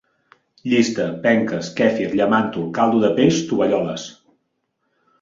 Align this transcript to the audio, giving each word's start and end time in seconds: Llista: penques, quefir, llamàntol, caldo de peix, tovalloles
Llista: 0.71 1.05
penques, 1.25 1.69
quefir, 1.81 2.09
llamàntol, 2.23 2.67
caldo 2.81 3.05
de 3.07 3.15
peix, 3.23 3.41
tovalloles 3.53 4.11